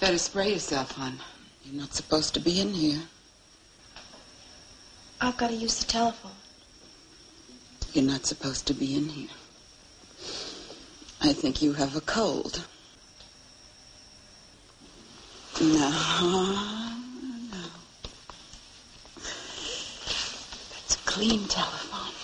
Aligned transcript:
better 0.00 0.16
spray 0.16 0.52
yourself, 0.54 0.92
hon. 0.92 1.18
You're 1.62 1.78
not 1.78 1.92
supposed 1.92 2.32
to 2.34 2.40
be 2.40 2.58
in 2.58 2.72
here. 2.72 3.02
I've 5.20 5.36
got 5.36 5.48
to 5.48 5.54
use 5.54 5.78
the 5.78 5.86
telephone. 5.86 6.32
You're 7.92 8.04
not 8.06 8.24
supposed 8.24 8.66
to 8.68 8.74
be 8.74 8.96
in 8.96 9.08
here. 9.10 9.28
I 11.20 11.34
think 11.34 11.60
you 11.60 11.74
have 11.74 11.94
a 11.96 12.00
cold. 12.00 12.64
No, 15.60 15.68
no. 15.68 16.88
That's 20.72 20.94
a 20.94 20.98
clean 21.04 21.46
telephone. 21.46 22.14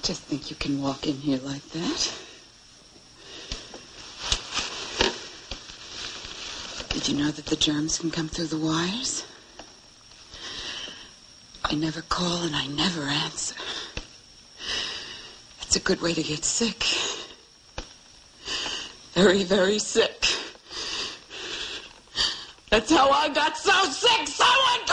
Just 0.00 0.22
think 0.22 0.48
you 0.48 0.56
can 0.56 0.80
walk 0.80 1.06
in 1.06 1.16
here 1.16 1.40
like 1.44 1.68
that. 1.70 2.27
You 7.08 7.16
know 7.16 7.30
that 7.30 7.46
the 7.46 7.56
germs 7.56 7.98
can 7.98 8.10
come 8.10 8.28
through 8.28 8.48
the 8.48 8.58
wires? 8.58 9.24
I 11.64 11.74
never 11.74 12.02
call 12.02 12.42
and 12.42 12.54
I 12.54 12.66
never 12.66 13.00
answer. 13.00 13.54
It's 15.62 15.74
a 15.74 15.80
good 15.80 16.02
way 16.02 16.12
to 16.12 16.22
get 16.22 16.44
sick. 16.44 16.84
Very, 19.14 19.42
very 19.42 19.78
sick. 19.78 20.26
That's 22.68 22.90
how 22.90 23.08
I 23.08 23.30
got 23.30 23.56
so 23.56 23.72
sick. 23.84 24.28
Someone 24.28 24.86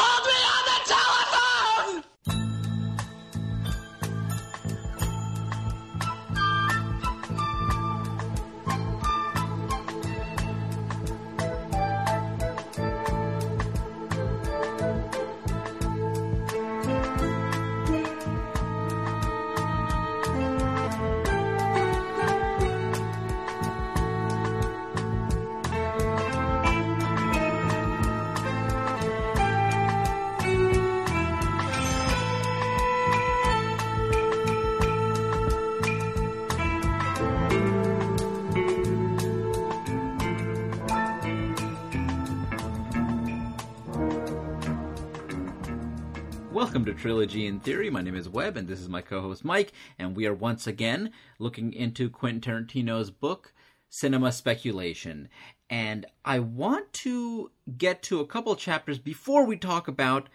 Welcome 46.55 46.85
to 46.85 46.93
Trilogy 46.93 47.47
in 47.47 47.59
Theory. 47.59 47.89
My 47.89 48.01
name 48.01 48.15
is 48.15 48.29
Webb, 48.29 48.55
and 48.55 48.65
this 48.65 48.79
is 48.79 48.87
my 48.87 49.01
co 49.01 49.19
host 49.19 49.43
Mike, 49.43 49.73
and 49.99 50.15
we 50.15 50.25
are 50.25 50.33
once 50.33 50.67
again 50.67 51.11
looking 51.37 51.73
into 51.73 52.09
Quentin 52.09 52.39
Tarantino's 52.39 53.11
book, 53.11 53.51
Cinema 53.89 54.31
Speculation. 54.31 55.27
And 55.69 56.05
I 56.23 56.39
want 56.39 56.93
to 56.93 57.51
get 57.77 58.01
to 58.03 58.21
a 58.21 58.25
couple 58.25 58.55
chapters 58.55 58.99
before 58.99 59.45
we 59.45 59.57
talk 59.57 59.89
about 59.89 60.29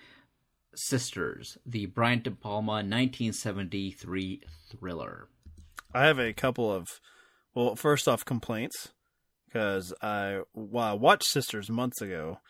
Sisters, 0.75 1.57
the 1.65 1.87
Brian 1.87 2.21
De 2.21 2.31
Palma 2.31 2.73
1973 2.73 4.43
thriller. 4.71 5.29
I 5.95 6.05
have 6.05 6.19
a 6.19 6.35
couple 6.35 6.71
of, 6.71 7.01
well, 7.55 7.77
first 7.77 8.07
off, 8.07 8.27
complaints 8.27 8.93
because 9.47 9.95
I, 10.03 10.41
well, 10.53 10.85
I 10.85 10.93
watched 10.93 11.25
Sisters 11.25 11.71
months 11.71 12.03
ago 12.03 12.41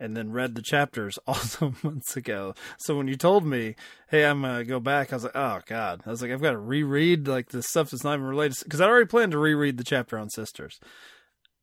and 0.00 0.16
then 0.16 0.32
read 0.32 0.54
the 0.54 0.62
chapters 0.62 1.18
also 1.26 1.74
months 1.82 2.16
ago. 2.16 2.54
So 2.78 2.96
when 2.96 3.06
you 3.06 3.16
told 3.16 3.44
me, 3.44 3.76
hey, 4.08 4.24
I'm 4.24 4.42
to 4.42 4.64
go 4.64 4.80
back, 4.80 5.12
I 5.12 5.16
was 5.16 5.24
like, 5.24 5.36
oh, 5.36 5.60
God. 5.66 6.02
I 6.06 6.10
was 6.10 6.22
like, 6.22 6.32
I've 6.32 6.42
got 6.42 6.52
to 6.52 6.58
reread 6.58 7.28
like 7.28 7.50
the 7.50 7.62
stuff 7.62 7.90
that's 7.90 8.02
not 8.02 8.14
even 8.14 8.26
related 8.26 8.56
because 8.64 8.80
I 8.80 8.86
already 8.86 9.06
planned 9.06 9.32
to 9.32 9.38
reread 9.38 9.76
the 9.76 9.84
chapter 9.84 10.18
on 10.18 10.30
Sisters. 10.30 10.80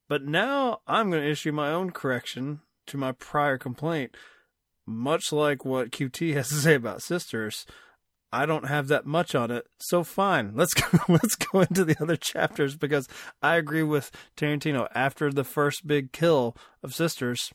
But 0.08 0.24
now 0.24 0.80
I'm 0.88 1.12
to 1.12 1.22
issue 1.22 1.52
my 1.52 1.72
own 1.72 1.92
correction 1.92 2.62
to 2.86 2.98
my 2.98 3.12
prior 3.12 3.58
complaint. 3.58 4.16
Much 4.86 5.34
like 5.34 5.66
what 5.66 5.92
QT 5.92 6.34
has 6.36 6.50
to 6.50 6.56
say 6.56 6.76
about 6.76 7.02
Sisters, 7.02 7.66
I 8.32 8.46
don't 8.46 8.68
have 8.68 8.88
that 8.88 9.06
much 9.06 9.36
on 9.36 9.52
it. 9.52 9.66
So 9.80 10.04
fine, 10.04 10.52
let's 10.56 10.74
go, 10.76 10.86
let's 11.10 11.36
go 11.36 11.62
into 11.62 11.84
the 11.84 12.02
other 12.02 12.16
chapters 12.18 12.76
because 12.76 13.08
I 13.42 13.56
agree 13.56 13.84
with 13.84 14.12
Tarantino. 14.38 14.88
After 14.94 15.32
the 15.32 15.44
first 15.44 15.88
big 15.88 16.12
kill 16.12 16.56
of 16.84 16.94
Sisters, 16.94 17.52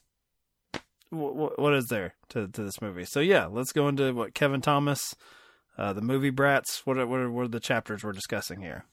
what, 1.12 1.58
what 1.58 1.74
is 1.74 1.86
there 1.86 2.14
to 2.30 2.48
to 2.48 2.62
this 2.62 2.80
movie? 2.80 3.04
So 3.04 3.20
yeah, 3.20 3.46
let's 3.46 3.72
go 3.72 3.88
into 3.88 4.12
what 4.12 4.34
Kevin 4.34 4.60
Thomas, 4.60 5.14
uh, 5.76 5.92
the 5.92 6.00
movie 6.00 6.30
Brats. 6.30 6.86
What 6.86 6.98
are, 6.98 7.06
what 7.06 7.20
are, 7.20 7.30
what 7.30 7.44
are 7.44 7.48
the 7.48 7.60
chapters 7.60 8.02
we're 8.02 8.12
discussing 8.12 8.60
here? 8.60 8.84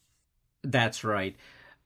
That's 0.64 1.04
right. 1.04 1.36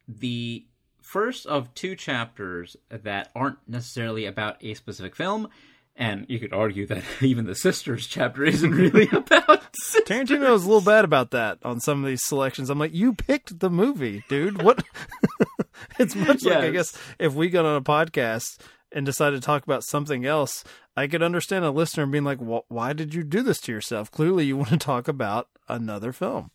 The 0.08 0.66
first 1.02 1.46
of 1.46 1.74
two 1.76 1.96
chapters 1.96 2.76
that 2.90 3.30
aren't 3.36 3.58
necessarily 3.68 4.26
about 4.26 4.58
a 4.62 4.74
specific 4.74 5.16
film. 5.16 5.50
And 5.96 6.26
you 6.28 6.40
could 6.40 6.54
argue 6.54 6.88
that 6.88 7.04
even 7.22 7.46
the 7.46 7.54
sisters 7.54 8.08
chapter 8.08 8.44
isn't 8.44 8.72
really 8.72 9.08
about 9.12 9.64
sisters. 9.76 10.08
Tarantino 10.08 10.52
was 10.52 10.66
a 10.66 10.68
little 10.68 10.82
bad 10.82 11.06
about 11.06 11.30
that 11.32 11.60
on 11.64 11.80
some 11.80 12.04
of 12.04 12.10
these 12.10 12.24
selections. 12.24 12.72
I'm 12.72 12.80
like, 12.80 12.96
you 12.96 13.14
picked 13.14 13.60
the 13.60 13.70
movie, 13.70 14.24
dude. 14.28 14.64
What? 14.64 14.84
it's 16.00 16.16
much 16.16 16.44
like 16.44 16.58
I 16.58 16.72
guess 16.72 16.98
if 17.20 17.34
we 17.34 17.50
got 17.50 17.66
on 17.66 17.76
a 17.76 17.82
podcast 17.82 18.60
and 18.94 19.06
decided 19.06 19.42
to 19.42 19.46
talk 19.46 19.64
about 19.64 19.84
something 19.84 20.26
else, 20.26 20.64
I 20.96 21.08
could 21.08 21.24
understand 21.24 21.66
a 21.66 21.72
listener 21.72 22.06
being 22.06 22.24
like, 22.24 22.40
"Why 22.40 22.94
did 22.94 23.14
you 23.14 23.24
do 23.24 23.42
this 23.42 23.59
to 23.62 23.72
yourself?" 23.72 24.12
Clearly, 24.12 24.46
you 24.46 24.58
want 24.58 24.70
to 24.70 24.78
talk 24.78 25.08
about 25.08 25.50
another 25.68 26.12
film. 26.12 26.52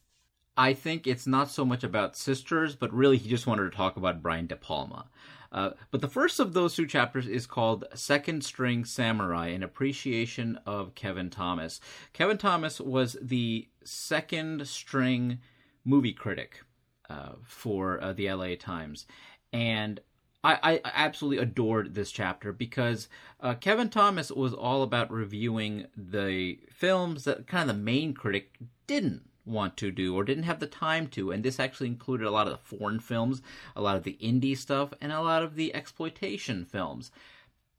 I 0.56 0.74
think 0.74 1.06
it's 1.06 1.26
not 1.26 1.50
so 1.50 1.64
much 1.64 1.84
about 1.84 2.16
sisters, 2.16 2.74
but 2.74 2.92
really 2.92 3.16
he 3.16 3.28
just 3.28 3.46
wanted 3.46 3.70
to 3.70 3.76
talk 3.76 3.96
about 3.96 4.22
Brian 4.22 4.48
De 4.48 4.56
Palma. 4.56 5.06
Uh, 5.50 5.70
but 5.90 6.00
the 6.00 6.08
first 6.08 6.40
of 6.40 6.52
those 6.52 6.74
two 6.74 6.86
chapters 6.86 7.26
is 7.26 7.46
called 7.46 7.84
Second 7.94 8.44
String 8.44 8.84
Samurai 8.84 9.48
An 9.48 9.62
Appreciation 9.62 10.58
of 10.66 10.94
Kevin 10.94 11.30
Thomas. 11.30 11.80
Kevin 12.12 12.38
Thomas 12.38 12.80
was 12.80 13.16
the 13.22 13.68
second 13.84 14.66
string 14.66 15.38
movie 15.84 16.12
critic 16.12 16.60
uh, 17.08 17.32
for 17.42 18.02
uh, 18.02 18.12
the 18.12 18.30
LA 18.30 18.56
Times. 18.58 19.06
And 19.52 20.00
I, 20.44 20.58
I 20.62 20.80
absolutely 20.84 21.42
adored 21.42 21.94
this 21.94 22.12
chapter 22.12 22.52
because 22.52 23.08
uh, 23.40 23.54
Kevin 23.54 23.90
Thomas 23.90 24.30
was 24.30 24.54
all 24.54 24.82
about 24.82 25.10
reviewing 25.10 25.86
the 25.96 26.58
films 26.70 27.24
that 27.24 27.46
kind 27.46 27.68
of 27.68 27.76
the 27.76 27.82
main 27.82 28.14
critic 28.14 28.56
didn't 28.86 29.28
want 29.44 29.76
to 29.78 29.90
do 29.90 30.14
or 30.14 30.24
didn't 30.24 30.44
have 30.44 30.60
the 30.60 30.66
time 30.66 31.08
to. 31.08 31.32
And 31.32 31.42
this 31.42 31.58
actually 31.58 31.88
included 31.88 32.26
a 32.26 32.30
lot 32.30 32.46
of 32.46 32.52
the 32.52 32.76
foreign 32.76 33.00
films, 33.00 33.42
a 33.74 33.82
lot 33.82 33.96
of 33.96 34.04
the 34.04 34.18
indie 34.22 34.56
stuff, 34.56 34.92
and 35.00 35.10
a 35.10 35.22
lot 35.22 35.42
of 35.42 35.56
the 35.56 35.74
exploitation 35.74 36.64
films. 36.64 37.10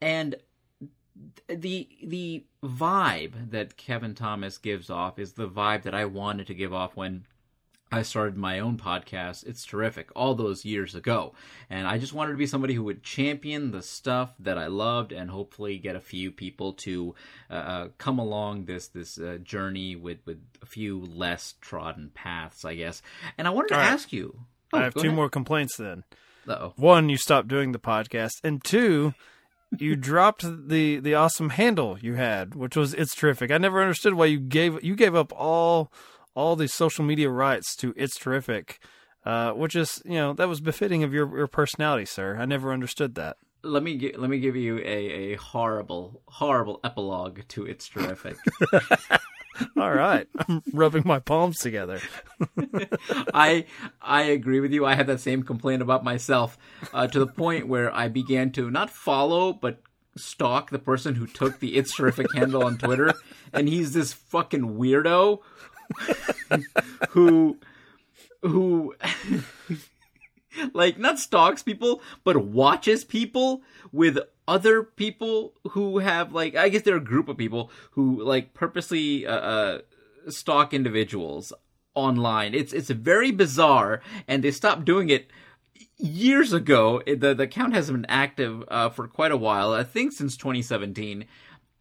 And 0.01 0.35
the 1.47 1.87
the 2.03 2.45
vibe 2.63 3.51
that 3.51 3.77
Kevin 3.77 4.15
Thomas 4.15 4.57
gives 4.57 4.89
off 4.89 5.19
is 5.19 5.33
the 5.33 5.49
vibe 5.49 5.83
that 5.83 5.95
I 5.95 6.05
wanted 6.05 6.47
to 6.47 6.53
give 6.53 6.73
off 6.73 6.95
when 6.95 7.25
I 7.91 8.03
started 8.03 8.37
my 8.37 8.59
own 8.59 8.77
podcast. 8.77 9.47
It's 9.47 9.65
terrific 9.65 10.09
all 10.15 10.35
those 10.35 10.63
years 10.63 10.93
ago. 10.93 11.33
And 11.69 11.87
I 11.87 11.97
just 11.97 12.13
wanted 12.13 12.33
to 12.33 12.37
be 12.37 12.45
somebody 12.45 12.75
who 12.75 12.83
would 12.83 13.01
champion 13.01 13.71
the 13.71 13.81
stuff 13.81 14.33
that 14.39 14.57
I 14.59 14.67
loved 14.67 15.11
and 15.11 15.29
hopefully 15.29 15.79
get 15.79 15.95
a 15.95 15.99
few 16.01 16.31
people 16.31 16.73
to 16.73 17.15
uh, 17.49 17.53
uh, 17.53 17.87
come 17.97 18.19
along 18.19 18.65
this 18.65 18.87
this 18.89 19.17
uh, 19.19 19.39
journey 19.41 19.95
with, 19.95 20.19
with 20.25 20.39
a 20.61 20.67
few 20.67 21.03
less 21.03 21.55
trodden 21.61 22.11
paths, 22.13 22.63
I 22.63 22.75
guess. 22.75 23.01
And 23.37 23.47
I 23.47 23.51
wanted 23.51 23.69
to 23.69 23.75
All 23.75 23.81
right. 23.81 23.91
ask 23.91 24.13
you. 24.13 24.39
I 24.71 24.83
have 24.83 24.93
two 24.93 25.11
more 25.11 25.29
complaints 25.29 25.77
then. 25.77 26.03
Oh, 26.47 26.73
One, 26.75 27.09
you 27.09 27.17
stopped 27.17 27.47
doing 27.47 27.71
the 27.71 27.79
podcast, 27.79 28.33
and 28.43 28.63
two, 28.63 29.13
you 29.77 29.95
dropped 29.95 30.43
the 30.67 30.99
the 30.99 31.15
awesome 31.15 31.49
handle 31.49 31.97
you 31.99 32.15
had, 32.15 32.55
which 32.55 32.75
was 32.75 32.93
it's 32.93 33.15
terrific. 33.15 33.51
I 33.51 33.57
never 33.57 33.81
understood 33.81 34.13
why 34.13 34.25
you 34.25 34.39
gave 34.39 34.83
you 34.83 34.95
gave 34.95 35.15
up 35.15 35.33
all 35.35 35.91
all 36.35 36.55
these 36.55 36.73
social 36.73 37.03
media 37.03 37.29
rights 37.29 37.75
to 37.77 37.93
it's 37.97 38.17
terrific, 38.17 38.79
uh, 39.25 39.51
which 39.51 39.75
is 39.75 40.01
you 40.05 40.13
know 40.15 40.33
that 40.33 40.47
was 40.47 40.61
befitting 40.61 41.03
of 41.03 41.13
your 41.13 41.35
your 41.37 41.47
personality, 41.47 42.05
sir. 42.05 42.37
I 42.39 42.45
never 42.45 42.71
understood 42.71 43.15
that. 43.15 43.37
let 43.63 43.83
me 43.83 44.13
let 44.17 44.29
me 44.29 44.39
give 44.39 44.55
you 44.55 44.77
a, 44.79 45.33
a 45.33 45.35
horrible 45.35 46.21
horrible 46.27 46.79
epilogue 46.83 47.41
to 47.49 47.65
it's 47.65 47.87
terrific. 47.89 48.37
All 49.77 49.93
right, 49.93 50.25
I'm 50.47 50.63
rubbing 50.71 51.03
my 51.05 51.19
palms 51.19 51.57
together. 51.57 51.99
I 53.33 53.65
I 54.01 54.21
agree 54.23 54.61
with 54.61 54.71
you. 54.71 54.85
I 54.85 54.95
had 54.95 55.07
that 55.07 55.19
same 55.19 55.43
complaint 55.43 55.81
about 55.81 56.03
myself 56.03 56.57
uh, 56.93 57.07
to 57.07 57.19
the 57.19 57.27
point 57.27 57.67
where 57.67 57.93
I 57.93 58.07
began 58.07 58.51
to 58.53 58.71
not 58.71 58.89
follow 58.89 59.51
but 59.51 59.81
stalk 60.15 60.69
the 60.69 60.79
person 60.79 61.15
who 61.15 61.27
took 61.27 61.59
the 61.59 61.75
It's 61.75 61.95
Terrific 61.95 62.33
handle 62.33 62.63
on 62.63 62.77
Twitter, 62.77 63.13
and 63.53 63.67
he's 63.67 63.93
this 63.93 64.13
fucking 64.13 64.77
weirdo 64.77 65.39
who 67.09 67.57
who 68.41 68.95
like 70.73 70.97
not 70.97 71.19
stalks 71.19 71.63
people, 71.63 72.01
but 72.23 72.37
watches 72.37 73.03
people 73.03 73.61
with 73.91 74.17
other 74.47 74.83
people 74.83 75.53
who 75.71 75.99
have 75.99 76.33
like 76.33 76.55
I 76.55 76.69
guess 76.69 76.81
they're 76.81 76.95
a 76.95 77.01
group 77.01 77.27
of 77.27 77.37
people 77.37 77.71
who 77.91 78.23
like 78.23 78.53
purposely 78.53 79.25
uh, 79.25 79.35
uh 79.35 79.81
stalk 80.29 80.73
individuals 80.73 81.53
online. 81.95 82.53
It's 82.53 82.73
it's 82.73 82.89
very 82.89 83.31
bizarre, 83.31 84.01
and 84.27 84.43
they 84.43 84.51
stopped 84.51 84.85
doing 84.85 85.09
it 85.09 85.29
years 85.97 86.53
ago. 86.53 87.01
The 87.05 87.33
the 87.33 87.43
account 87.43 87.73
has 87.73 87.91
been 87.91 88.05
active 88.07 88.63
uh, 88.67 88.89
for 88.89 89.07
quite 89.07 89.31
a 89.31 89.37
while. 89.37 89.73
I 89.73 89.83
think 89.83 90.13
since 90.13 90.37
2017. 90.37 91.25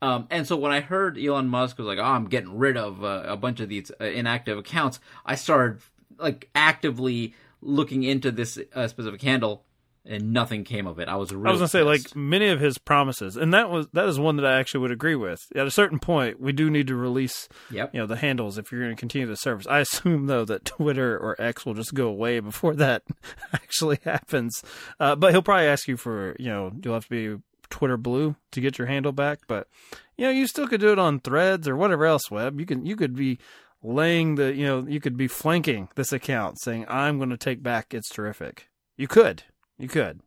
Um, 0.01 0.27
and 0.31 0.47
so 0.47 0.57
when 0.57 0.73
I 0.73 0.81
heard 0.81 1.19
Elon 1.19 1.49
Musk 1.49 1.79
was 1.79 1.87
like, 1.87 1.99
"Oh, 1.99 2.03
I'm 2.03 2.27
getting 2.27 2.57
rid 2.57 2.77
of 2.77 3.03
uh, 3.03 3.25
a 3.27 3.37
bunch 3.37 3.61
of 3.61 3.69
these 3.69 3.91
uh, 4.01 4.05
inactive 4.05 4.59
accounts," 4.59 5.01
I 5.27 5.35
started 5.35 5.81
like 6.19 6.49
actively 6.55 7.35
looking 7.61 8.05
into 8.05 8.31
this 8.31 8.59
uh, 8.75 8.87
specific 8.89 9.23
handle 9.23 9.65
and 10.09 10.33
nothing 10.33 10.65
came 10.65 10.87
of 10.87 10.99
it. 10.99 11.09
I 11.09 11.17
was 11.17 11.33
really 11.33 11.49
I 11.49 11.51
was 11.53 11.61
gonna 11.61 11.69
say 11.69 11.83
like 11.83 12.17
many 12.17 12.49
of 12.49 12.61
his 12.61 12.79
promises, 12.79 13.37
and 13.37 13.53
that 13.55 13.71
was 13.71 13.87
that 13.93 14.09
is 14.09 14.19
one 14.19 14.37
that 14.37 14.47
I 14.47 14.59
actually 14.59 14.81
would 14.81 14.91
agree 14.91 15.15
with. 15.15 15.41
At 15.55 15.67
a 15.67 15.71
certain 15.71 15.99
point, 15.99 16.41
we 16.41 16.53
do 16.53 16.71
need 16.71 16.87
to 16.89 16.97
release, 16.97 17.49
yep. 17.71 17.95
you 17.95 18.01
know, 18.01 18.07
the 18.07 18.17
handles 18.17 18.59
if 18.59 18.73
you're 18.73 18.81
going 18.81 18.95
to 18.95 18.99
continue 18.99 19.27
the 19.27 19.37
service. 19.37 19.67
I 19.67 19.81
assume 19.81 20.27
though 20.27 20.45
that 20.47 20.65
Twitter 20.65 21.17
or 21.17 21.41
X 21.41 21.67
will 21.67 21.75
just 21.75 21.95
go 21.95 22.09
away 22.09 22.41
before 22.41 22.75
that 22.77 23.03
actually 23.53 23.99
happens. 24.05 24.63
Uh, 24.99 25.15
but 25.15 25.33
he'll 25.33 25.43
probably 25.43 25.67
ask 25.67 25.87
you 25.87 25.97
for, 25.97 26.35
you 26.39 26.49
know, 26.49 26.73
you'll 26.83 26.95
have 26.95 27.07
to 27.07 27.11
be 27.37 27.43
Twitter 27.71 27.97
Blue 27.97 28.37
to 28.53 28.61
get 28.61 28.79
your 28.79 28.87
handle 28.87 29.13
back. 29.13 29.41
But 29.47 29.69
you 30.17 30.27
know, 30.27 30.31
you 30.31 30.47
still 30.47 30.67
could 30.67 30.81
do 30.81 30.93
it 30.93 30.99
on 30.99 31.21
Threads 31.21 31.69
or 31.69 31.77
whatever 31.77 32.07
else 32.07 32.31
Webb. 32.31 32.61
You 32.61 32.67
can 32.67 32.85
you 32.87 32.97
could 32.97 33.15
be 33.15 33.39
laying 33.83 34.35
the 34.35 34.55
you 34.55 34.67
know 34.67 34.87
you 34.87 35.01
could 35.01 35.17
be 35.17 35.29
flanking 35.29 35.89
this 35.95 36.13
account 36.13 36.61
saying 36.61 36.87
I'm 36.89 37.19
going 37.19 37.31
to 37.31 37.37
take 37.37 37.63
back 37.63 37.95
it's 37.95 38.09
terrific. 38.09 38.69
You 38.97 39.09
could. 39.09 39.45
You 39.79 39.89
could. 39.89 40.21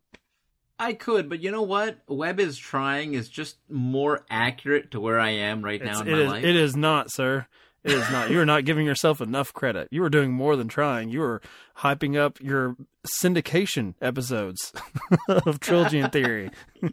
I 0.78 0.94
could, 0.94 1.28
but 1.28 1.40
you 1.40 1.52
know 1.52 1.62
what? 1.62 1.98
Web 2.08 2.40
is 2.40 2.58
trying 2.58 3.14
is 3.14 3.28
just 3.28 3.58
more 3.68 4.24
accurate 4.28 4.90
to 4.92 5.00
where 5.00 5.20
I 5.20 5.30
am 5.30 5.62
right 5.62 5.80
now 5.82 5.92
it's, 5.92 6.00
in 6.00 6.10
my 6.10 6.18
is, 6.18 6.28
life. 6.28 6.44
It 6.44 6.56
is 6.56 6.74
not, 6.74 7.12
sir. 7.12 7.46
It 7.84 7.92
is 7.92 8.10
not. 8.10 8.30
You 8.30 8.40
are 8.40 8.46
not 8.46 8.64
giving 8.64 8.86
yourself 8.86 9.20
enough 9.20 9.52
credit. 9.52 9.88
You 9.90 10.04
are 10.04 10.08
doing 10.10 10.32
more 10.32 10.54
than 10.56 10.68
trying. 10.68 11.08
You 11.10 11.22
are 11.22 11.42
hyping 11.78 12.16
up 12.16 12.40
your 12.40 12.76
syndication 13.06 13.94
episodes 14.00 14.72
of 15.28 15.58
Trilogy 15.58 15.98
in 15.98 16.10
Theory. 16.10 16.50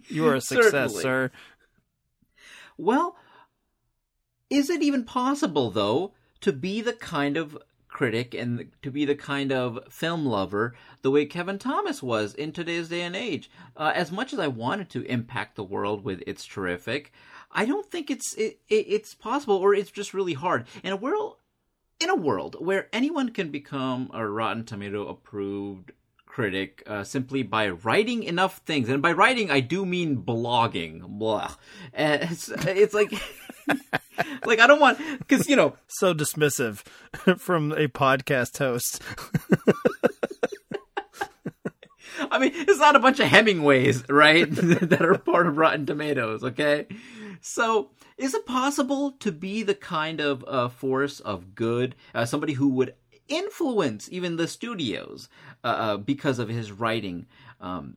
You 0.07 0.27
are 0.27 0.35
a 0.35 0.41
success, 0.41 0.71
Certainly. 0.93 1.01
sir. 1.03 1.31
Well, 2.77 3.15
is 4.49 4.69
it 4.69 4.81
even 4.81 5.03
possible 5.03 5.69
though 5.69 6.13
to 6.41 6.51
be 6.51 6.81
the 6.81 6.93
kind 6.93 7.37
of 7.37 7.57
critic 7.99 8.33
and 8.33 8.71
to 8.81 8.89
be 8.89 9.03
the 9.03 9.13
kind 9.13 9.51
of 9.51 9.77
film 9.89 10.25
lover 10.25 10.73
the 11.01 11.11
way 11.11 11.25
Kevin 11.25 11.59
Thomas 11.59 12.01
was 12.01 12.33
in 12.33 12.53
today's 12.53 12.87
day 12.87 13.01
and 13.01 13.13
age. 13.13 13.51
Uh, 13.75 13.91
as 13.93 14.09
much 14.09 14.31
as 14.31 14.39
I 14.39 14.47
wanted 14.47 14.89
to 14.91 15.03
impact 15.03 15.57
the 15.57 15.65
world 15.65 16.05
with 16.05 16.23
It's 16.25 16.45
Terrific, 16.45 17.11
I 17.51 17.65
don't 17.65 17.91
think 17.91 18.09
it's 18.09 18.33
it, 18.35 18.61
it, 18.69 18.85
it's 18.87 19.13
possible 19.13 19.57
or 19.57 19.73
it's 19.73 19.91
just 19.91 20.13
really 20.13 20.31
hard. 20.31 20.65
In 20.81 20.93
a 20.93 20.95
world 20.95 21.39
in 21.99 22.09
a 22.09 22.15
world 22.15 22.55
where 22.59 22.87
anyone 22.93 23.31
can 23.31 23.51
become 23.51 24.09
a 24.13 24.25
Rotten 24.25 24.63
Tomato 24.63 25.05
approved 25.05 25.91
critic 26.25 26.81
uh, 26.87 27.03
simply 27.03 27.43
by 27.43 27.67
writing 27.67 28.23
enough 28.23 28.59
things, 28.59 28.87
and 28.87 29.01
by 29.01 29.11
writing 29.11 29.51
I 29.51 29.59
do 29.59 29.85
mean 29.85 30.23
blogging. 30.23 31.01
Blah. 31.01 31.55
It's, 31.93 32.47
it's 32.47 32.93
like. 32.93 33.11
like 34.45 34.59
I 34.59 34.67
don't 34.67 34.79
want 34.79 34.99
because 35.19 35.47
you 35.47 35.55
know 35.55 35.75
So 35.87 36.13
dismissive 36.13 36.77
from 37.37 37.71
a 37.73 37.87
podcast 37.87 38.57
host. 38.57 39.01
I 42.31 42.37
mean, 42.37 42.51
it's 42.53 42.79
not 42.79 42.95
a 42.95 42.99
bunch 42.99 43.19
of 43.19 43.27
Hemingways, 43.27 44.03
right? 44.09 44.45
that 44.49 45.01
are 45.01 45.17
part 45.17 45.47
of 45.47 45.57
Rotten 45.57 45.85
Tomatoes, 45.85 46.43
okay? 46.43 46.87
So, 47.41 47.91
is 48.17 48.33
it 48.33 48.45
possible 48.45 49.13
to 49.19 49.31
be 49.31 49.63
the 49.63 49.75
kind 49.75 50.19
of 50.19 50.43
uh, 50.45 50.67
force 50.67 51.21
of 51.21 51.55
good, 51.55 51.95
uh, 52.13 52.25
somebody 52.25 52.53
who 52.53 52.67
would 52.69 52.93
influence 53.29 54.09
even 54.11 54.35
the 54.35 54.47
studios 54.47 55.29
uh, 55.63 55.67
uh, 55.67 55.97
because 55.97 56.39
of 56.39 56.49
his 56.49 56.71
writing 56.71 57.27
um, 57.61 57.95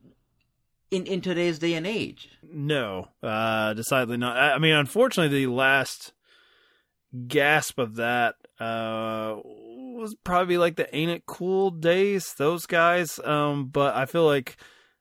in 0.93 1.05
in 1.05 1.21
today's 1.21 1.59
day 1.59 1.73
and 1.73 1.87
age? 1.87 2.29
No, 2.43 3.09
uh, 3.21 3.73
decidedly 3.73 4.17
not. 4.17 4.37
I 4.37 4.53
I 4.53 4.57
mean, 4.59 4.73
unfortunately, 4.73 5.45
the 5.45 5.51
last 5.51 6.13
gasp 7.27 7.79
of 7.79 7.95
that 7.95 8.35
uh, 8.59 9.35
was 9.43 10.15
probably 10.23 10.57
like 10.57 10.75
the 10.75 10.93
Ain't 10.95 11.11
It 11.11 11.25
Cool 11.25 11.71
days, 11.71 12.33
those 12.37 12.65
guys. 12.65 13.19
Um, 13.23 13.67
but 13.67 13.95
I 13.95 14.05
feel 14.05 14.25
like 14.25 14.57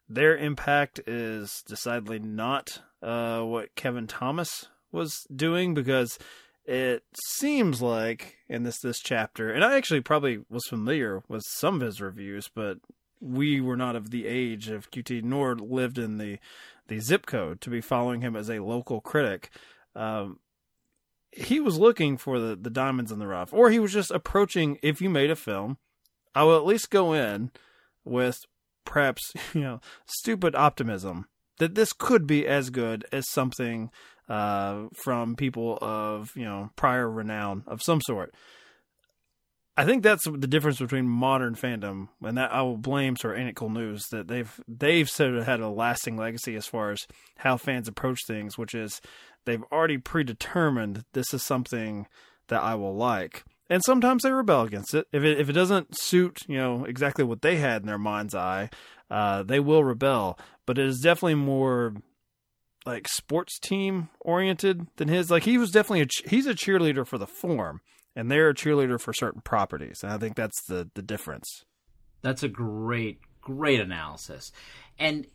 their 0.08 0.36
impact 0.36 1.00
is 1.06 1.62
decidedly 1.66 2.18
not 2.18 2.82
uh, 3.02 3.42
what 3.42 3.74
Kevin 3.74 4.06
Thomas 4.06 4.68
was 4.90 5.26
doing 5.34 5.74
because 5.74 6.18
it 6.64 7.02
seems 7.36 7.82
like 7.82 8.36
in 8.48 8.62
this 8.62 8.78
this 8.80 9.00
chapter, 9.00 9.50
and 9.50 9.64
I 9.64 9.76
actually 9.76 10.00
probably 10.00 10.40
was 10.48 10.64
familiar 10.68 11.22
with 11.28 11.42
some 11.56 11.76
of 11.76 11.80
his 11.82 12.00
reviews, 12.00 12.48
but 12.54 12.78
we 13.22 13.60
were 13.60 13.76
not 13.76 13.94
of 13.94 14.10
the 14.10 14.26
age 14.26 14.68
of 14.68 14.90
QT 14.90 15.22
nor 15.22 15.54
lived 15.54 15.96
in 15.96 16.18
the 16.18 16.38
the 16.88 16.98
zip 16.98 17.24
code 17.24 17.60
to 17.60 17.70
be 17.70 17.80
following 17.80 18.20
him 18.20 18.34
as 18.34 18.50
a 18.50 18.58
local 18.58 19.00
critic. 19.00 19.50
Um, 19.94 20.40
he 21.30 21.60
was 21.60 21.78
looking 21.78 22.18
for 22.18 22.38
the, 22.38 22.56
the 22.56 22.68
diamonds 22.68 23.12
in 23.12 23.18
the 23.18 23.26
rough, 23.26 23.52
or 23.54 23.70
he 23.70 23.78
was 23.78 23.92
just 23.92 24.10
approaching. 24.10 24.78
If 24.82 25.00
you 25.00 25.08
made 25.08 25.30
a 25.30 25.36
film, 25.36 25.78
I 26.34 26.42
will 26.42 26.56
at 26.56 26.66
least 26.66 26.90
go 26.90 27.12
in 27.12 27.50
with 28.04 28.38
perhaps 28.84 29.32
you 29.54 29.60
know 29.60 29.80
stupid 30.06 30.54
optimism 30.54 31.26
that 31.58 31.74
this 31.74 31.92
could 31.92 32.26
be 32.26 32.46
as 32.46 32.70
good 32.70 33.06
as 33.12 33.30
something 33.30 33.90
uh, 34.28 34.88
from 34.94 35.36
people 35.36 35.78
of 35.80 36.30
you 36.34 36.44
know 36.44 36.70
prior 36.76 37.08
renown 37.08 37.62
of 37.66 37.82
some 37.82 38.00
sort. 38.00 38.34
I 39.76 39.86
think 39.86 40.02
that's 40.02 40.24
the 40.24 40.46
difference 40.46 40.78
between 40.78 41.08
modern 41.08 41.54
fandom, 41.54 42.08
and 42.22 42.36
that 42.36 42.52
I 42.52 42.60
will 42.60 42.76
blame 42.76 43.16
sort 43.16 43.38
of 43.38 43.46
It 43.46 43.60
News 43.60 44.04
that 44.10 44.28
they've 44.28 44.60
they've 44.68 45.08
sort 45.08 45.34
of 45.34 45.46
had 45.46 45.60
a 45.60 45.68
lasting 45.68 46.18
legacy 46.18 46.56
as 46.56 46.66
far 46.66 46.90
as 46.90 47.06
how 47.38 47.56
fans 47.56 47.88
approach 47.88 48.18
things, 48.26 48.58
which 48.58 48.74
is 48.74 49.00
they've 49.46 49.64
already 49.72 49.96
predetermined 49.96 51.04
this 51.14 51.32
is 51.32 51.42
something 51.42 52.06
that 52.48 52.62
I 52.62 52.74
will 52.74 52.94
like, 52.94 53.44
and 53.70 53.82
sometimes 53.82 54.22
they 54.22 54.30
rebel 54.30 54.62
against 54.62 54.92
it 54.92 55.06
if 55.10 55.24
it 55.24 55.40
if 55.40 55.48
it 55.48 55.54
doesn't 55.54 55.98
suit 55.98 56.40
you 56.46 56.58
know 56.58 56.84
exactly 56.84 57.24
what 57.24 57.40
they 57.40 57.56
had 57.56 57.80
in 57.80 57.88
their 57.88 57.98
mind's 57.98 58.34
eye, 58.34 58.68
uh, 59.10 59.42
they 59.42 59.60
will 59.60 59.84
rebel. 59.84 60.38
But 60.66 60.78
it 60.78 60.86
is 60.86 61.00
definitely 61.00 61.36
more 61.36 61.94
like 62.84 63.08
sports 63.08 63.58
team 63.58 64.10
oriented 64.20 64.86
than 64.96 65.08
his. 65.08 65.30
Like 65.30 65.44
he 65.44 65.56
was 65.56 65.70
definitely 65.70 66.02
a 66.02 66.28
he's 66.28 66.46
a 66.46 66.54
cheerleader 66.54 67.06
for 67.06 67.16
the 67.16 67.26
form 67.26 67.80
and 68.14 68.30
they're 68.30 68.50
a 68.50 68.54
cheerleader 68.54 69.00
for 69.00 69.12
certain 69.12 69.40
properties. 69.40 70.02
And 70.02 70.12
I 70.12 70.18
think 70.18 70.36
that's 70.36 70.62
the 70.64 70.90
the 70.94 71.02
difference. 71.02 71.64
That's 72.22 72.42
a 72.42 72.48
great, 72.48 73.20
great 73.40 73.80
analysis. 73.80 74.52
And 74.98 75.26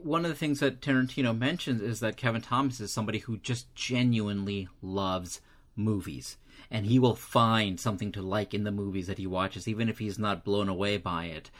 one 0.00 0.24
of 0.24 0.30
the 0.30 0.36
things 0.36 0.60
that 0.60 0.80
Tarantino 0.80 1.36
mentions 1.36 1.82
is 1.82 2.00
that 2.00 2.16
Kevin 2.16 2.42
Thomas 2.42 2.80
is 2.80 2.92
somebody 2.92 3.18
who 3.18 3.38
just 3.38 3.74
genuinely 3.74 4.68
loves 4.80 5.40
movies. 5.74 6.36
And 6.70 6.86
he 6.86 6.98
will 6.98 7.14
find 7.14 7.78
something 7.78 8.12
to 8.12 8.22
like 8.22 8.54
in 8.54 8.64
the 8.64 8.72
movies 8.72 9.06
that 9.06 9.18
he 9.18 9.26
watches, 9.26 9.68
even 9.68 9.88
if 9.88 9.98
he's 9.98 10.18
not 10.18 10.44
blown 10.44 10.68
away 10.68 10.96
by 10.96 11.26
it. 11.26 11.50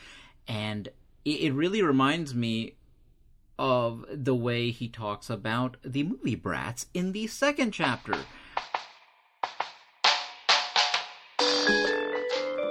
And 0.48 0.88
it, 1.24 1.30
it 1.30 1.52
really 1.52 1.82
reminds 1.82 2.34
me 2.34 2.74
of 3.58 4.04
the 4.10 4.34
way 4.34 4.70
he 4.70 4.88
talks 4.88 5.30
about 5.30 5.76
the 5.84 6.02
movie 6.02 6.34
Brats 6.34 6.86
in 6.92 7.12
the 7.12 7.26
second 7.26 7.72
chapter. 7.72 8.16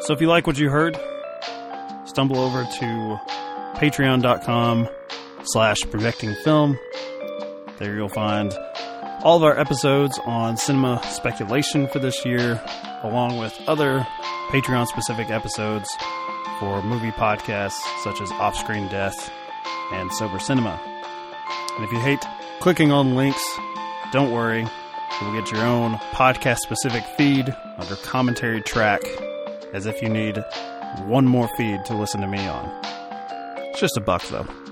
So 0.05 0.13
if 0.13 0.21
you 0.21 0.27
like 0.27 0.45
what 0.45 0.59
you 0.59 0.69
heard, 0.69 0.99
stumble 2.05 2.37
over 2.37 2.63
to 2.63 3.19
patreon.com 3.73 4.87
slash 5.45 5.81
projecting 5.89 6.35
film. 6.43 6.77
There 7.79 7.95
you'll 7.95 8.09
find 8.09 8.53
all 9.23 9.37
of 9.37 9.43
our 9.43 9.57
episodes 9.57 10.19
on 10.25 10.57
cinema 10.57 11.01
speculation 11.09 11.87
for 11.87 11.97
this 11.97 12.23
year, 12.23 12.63
along 13.01 13.39
with 13.39 13.59
other 13.65 14.05
Patreon 14.49 14.85
specific 14.85 15.31
episodes 15.31 15.89
for 16.59 16.83
movie 16.83 17.09
podcasts 17.09 17.81
such 18.03 18.21
as 18.21 18.31
Off 18.33 18.55
Screen 18.55 18.87
Death 18.89 19.31
and 19.91 20.11
Sober 20.13 20.37
Cinema. 20.37 20.79
And 21.77 21.83
if 21.83 21.91
you 21.91 21.99
hate 21.99 22.23
clicking 22.59 22.91
on 22.91 23.15
links, 23.15 23.43
don't 24.11 24.31
worry. 24.31 24.67
You'll 25.19 25.33
get 25.33 25.51
your 25.51 25.63
own 25.63 25.95
podcast 26.11 26.59
specific 26.59 27.03
feed 27.17 27.51
under 27.79 27.95
commentary 27.95 28.61
track 28.61 29.01
as 29.75 29.85
if 29.85 30.01
you 30.01 30.07
need 30.07 30.41
one 31.03 31.25
more 31.25 31.49
feed 31.57 31.83
to 31.83 31.93
listen 31.93 32.21
to 32.21 32.27
me 32.27 32.47
on. 32.47 32.65
It's 33.57 33.81
just 33.81 33.97
a 33.97 34.01
buck 34.01 34.23
though. 34.29 34.64